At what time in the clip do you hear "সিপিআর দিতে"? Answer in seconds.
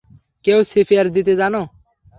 0.71-1.33